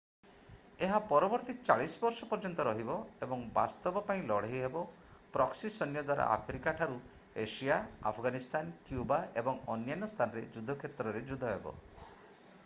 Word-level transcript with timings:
ଏହା 0.85 0.99
ପରବର୍ତ୍ତୀ 1.09 1.53
40 1.65 1.97
ବର୍ଷ 2.03 2.27
ପର୍ଯ୍ୟନ୍ତ 2.31 2.63
ରହିବ 2.67 2.95
ଏବଂ 3.25 3.43
ବାସ୍ତବ 3.57 4.03
ପାଇଁ 4.07 4.23
ଲଢ଼େଇ 4.31 4.63
ହେବ 4.63 4.81
ପ୍ରକ୍ସି 5.37 5.71
ସୈନ୍ୟ 5.77 6.03
ଦ୍ୱାରା 6.09 6.25
ଆଫ୍ରିକା 6.39 6.75
ଠାରୁ 6.81 6.97
ଏସିଆ 7.45 7.77
ଆଫଗାନିସ୍ତାନ 8.15 8.75
କ୍ୟୁବା 8.91 9.21
ଏବଂ 9.45 9.63
ଅନ୍ୟାନ୍ୟ 9.77 10.11
ସ୍ଥାନର 10.17 10.45
ଯୁଦ୍ଧକ୍ଷେତ୍ରରେ 10.59 11.23
ଯୁଦ୍ଧ 11.31 11.55
ହେବ 11.57 11.77